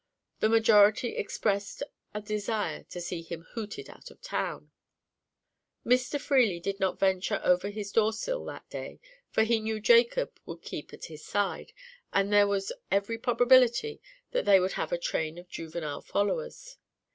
[0.39, 4.71] The majority expressed a desire to see him hooted out of the town.
[5.85, 6.19] Mr.
[6.19, 10.63] Freely did not venture over his door sill that day, for he knew Jacob would
[10.63, 11.71] keep at his side,
[12.11, 14.01] and there was every probability
[14.31, 16.79] that they would have a train of juvenile followers.